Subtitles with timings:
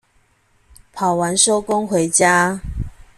[0.93, 2.59] 跑完收工回家